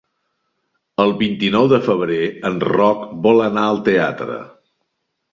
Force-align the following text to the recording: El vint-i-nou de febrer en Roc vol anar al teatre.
El 1.01 1.11
vint-i-nou 1.17 1.67
de 1.73 1.79
febrer 1.87 2.21
en 2.49 2.57
Roc 2.69 3.03
vol 3.27 3.43
anar 3.49 3.67
al 3.73 3.83
teatre. 3.89 4.39